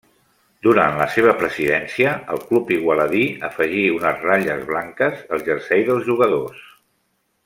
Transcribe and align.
Durant 0.67 0.95
la 0.99 1.05
seva 1.15 1.33
presidència 1.41 2.13
el 2.35 2.41
club 2.47 2.73
igualadí 2.79 3.21
afegí 3.49 3.83
unes 3.99 4.25
ratlles 4.29 4.65
blanques 4.71 5.21
al 5.37 5.45
jersei 5.51 5.85
dels 5.91 6.09
jugadors. 6.13 6.65